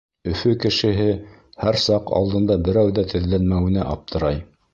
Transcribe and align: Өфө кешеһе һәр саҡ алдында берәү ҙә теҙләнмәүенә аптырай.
Өфө 0.29 0.53
кешеһе 0.61 1.05
һәр 1.65 1.77
саҡ 1.83 2.09
алдында 2.21 2.59
берәү 2.69 2.95
ҙә 3.01 3.05
теҙләнмәүенә 3.13 3.87
аптырай. 3.95 4.43